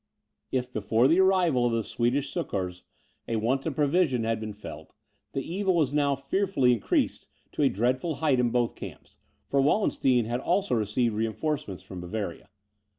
If, 0.51 0.73
before 0.73 1.07
the 1.07 1.19
arrival 1.19 1.67
of 1.67 1.73
the 1.73 1.83
Swedish 1.83 2.33
succours, 2.33 2.81
a 3.27 3.35
want 3.35 3.67
of 3.67 3.75
provisions 3.75 4.25
had 4.25 4.39
been 4.39 4.51
felt, 4.51 4.95
the 5.33 5.43
evil 5.43 5.75
was 5.75 5.93
now 5.93 6.15
fearfully 6.15 6.73
increased 6.73 7.27
to 7.51 7.61
a 7.61 7.69
dreadful 7.69 8.15
height 8.15 8.39
in 8.39 8.49
both 8.49 8.73
camps, 8.75 9.17
for 9.47 9.61
Wallenstein 9.61 10.25
had 10.25 10.39
also 10.39 10.73
received 10.73 11.13
reinforcements 11.13 11.83
from 11.83 12.01
Bavaria. 12.01 12.49